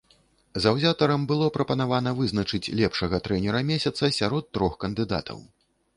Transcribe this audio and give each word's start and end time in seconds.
Заўзятарам 0.63 1.27
было 1.31 1.49
прапанавана 1.57 2.13
вызначыць 2.21 2.71
лепшага 2.81 3.15
трэнера 3.27 3.63
месяца 3.71 4.11
сярод 4.19 4.43
трох 4.57 4.73
кандыдатаў. 4.87 5.37